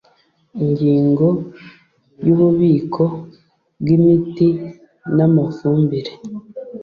[0.63, 1.27] ingingo
[2.25, 3.03] ya ububiko
[3.79, 4.47] bw imiti
[5.15, 6.11] n amafumbire